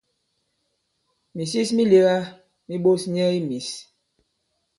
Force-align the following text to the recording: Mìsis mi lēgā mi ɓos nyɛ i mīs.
Mìsis 1.35 1.69
mi 1.75 1.83
lēgā 1.91 2.17
mi 2.67 2.75
ɓos 2.83 3.01
nyɛ 3.13 3.25
i 3.37 3.41
mīs. 3.47 3.69